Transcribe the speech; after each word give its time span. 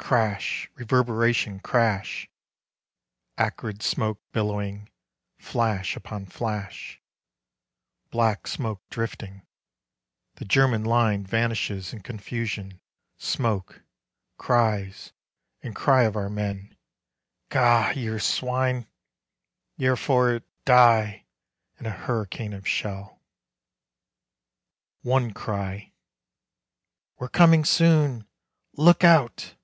Crash! 0.00 0.70
Reverberation! 0.76 1.60
Crash! 1.60 2.30
Acrid 3.36 3.82
smoke 3.82 4.22
billowing. 4.32 4.88
Flash 5.38 5.96
upon 5.96 6.24
flash. 6.24 6.98
Black 8.10 8.46
smoke 8.46 8.80
drifting. 8.88 9.46
The 10.36 10.46
German 10.46 10.82
line 10.84 11.26
Vanishes 11.26 11.92
in 11.92 12.00
confusion, 12.00 12.80
smoke. 13.18 13.82
Cries, 14.38 15.12
and 15.60 15.76
cry 15.76 16.04
Of 16.04 16.16
our 16.16 16.30
men, 16.30 16.74
"Gah, 17.50 17.90
yer 17.90 18.18
swine! 18.18 18.86
Ye're 19.76 19.94
for 19.96 20.32
it" 20.34 20.44
die 20.64 21.26
In 21.78 21.84
a 21.84 21.90
hurricane 21.90 22.54
of 22.54 22.66
shell. 22.66 23.20
One 25.02 25.34
cry: 25.34 25.92
"_We're 27.20 27.28
comin' 27.30 27.64
soon! 27.64 28.26
look 28.72 29.04
out! 29.04 29.54